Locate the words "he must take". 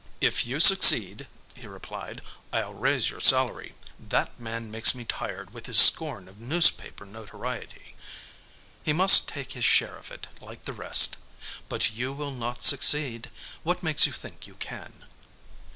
8.81-9.51